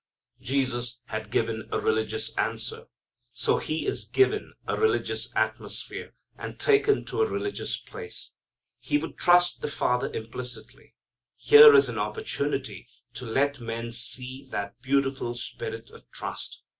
[0.41, 2.87] Jesus had given a religious answer.
[3.31, 8.33] So He is given a religious atmosphere, and taken to a religious place.
[8.79, 10.95] He would trust the Father implicitly.
[11.35, 16.63] Here is an opportunity to let men see that beautiful spirit of trust.